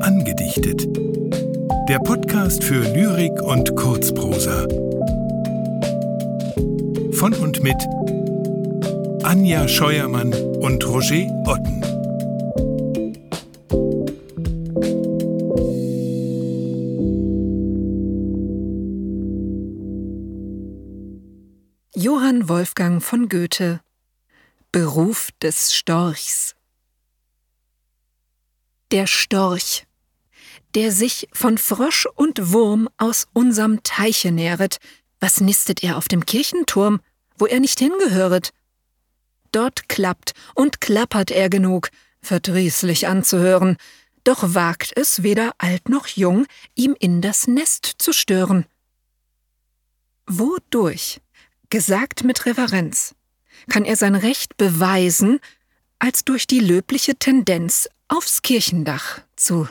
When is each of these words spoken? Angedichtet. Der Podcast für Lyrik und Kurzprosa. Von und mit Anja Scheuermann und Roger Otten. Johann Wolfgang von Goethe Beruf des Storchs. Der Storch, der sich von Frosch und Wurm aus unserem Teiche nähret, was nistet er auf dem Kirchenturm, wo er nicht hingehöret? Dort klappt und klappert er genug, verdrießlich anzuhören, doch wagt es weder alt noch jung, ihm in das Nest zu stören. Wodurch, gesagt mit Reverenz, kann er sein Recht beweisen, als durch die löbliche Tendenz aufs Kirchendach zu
Angedichtet. 0.00 0.88
Der 1.88 1.98
Podcast 1.98 2.64
für 2.64 2.82
Lyrik 2.94 3.42
und 3.42 3.74
Kurzprosa. 3.76 4.66
Von 7.12 7.34
und 7.34 7.62
mit 7.62 7.76
Anja 9.22 9.66
Scheuermann 9.68 10.32
und 10.32 10.86
Roger 10.86 11.26
Otten. 11.46 11.82
Johann 21.94 22.48
Wolfgang 22.48 23.02
von 23.02 23.28
Goethe 23.28 23.80
Beruf 24.72 25.30
des 25.40 25.74
Storchs. 25.74 26.54
Der 28.90 29.06
Storch, 29.06 29.86
der 30.74 30.92
sich 30.92 31.28
von 31.32 31.58
Frosch 31.58 32.06
und 32.14 32.52
Wurm 32.52 32.88
aus 32.98 33.26
unserem 33.32 33.82
Teiche 33.82 34.30
nähret, 34.30 34.78
was 35.20 35.40
nistet 35.40 35.82
er 35.82 35.96
auf 35.96 36.08
dem 36.08 36.26
Kirchenturm, 36.26 37.00
wo 37.38 37.46
er 37.46 37.60
nicht 37.60 37.78
hingehöret? 37.78 38.52
Dort 39.52 39.88
klappt 39.88 40.32
und 40.54 40.80
klappert 40.80 41.30
er 41.30 41.48
genug, 41.48 41.90
verdrießlich 42.20 43.08
anzuhören, 43.08 43.76
doch 44.24 44.54
wagt 44.54 44.92
es 44.96 45.22
weder 45.22 45.54
alt 45.58 45.88
noch 45.88 46.08
jung, 46.08 46.46
ihm 46.74 46.94
in 46.98 47.22
das 47.22 47.46
Nest 47.46 47.86
zu 47.98 48.12
stören. 48.12 48.66
Wodurch, 50.26 51.20
gesagt 51.70 52.24
mit 52.24 52.44
Reverenz, 52.44 53.14
kann 53.68 53.84
er 53.84 53.96
sein 53.96 54.14
Recht 54.14 54.56
beweisen, 54.56 55.38
als 55.98 56.24
durch 56.24 56.46
die 56.46 56.60
löbliche 56.60 57.16
Tendenz 57.16 57.88
aufs 58.08 58.42
Kirchendach 58.42 59.20
zu 59.36 59.68